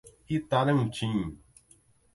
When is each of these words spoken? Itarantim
Itarantim 0.35 1.19